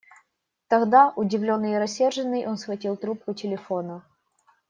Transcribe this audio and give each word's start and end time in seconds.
Тогда, 0.67 1.13
удивленный 1.15 1.73
и 1.73 1.75
рассерженный, 1.77 2.47
он 2.47 2.57
схватил 2.57 2.97
трубку 2.97 3.35
телефона. 3.35 4.03